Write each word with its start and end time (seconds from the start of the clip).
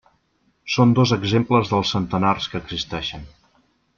Són 0.75 0.95
dos 0.99 1.11
exemples 1.17 1.69
dels 1.75 1.93
centenars 1.97 2.49
que 2.53 2.61
existeixen. 2.65 3.31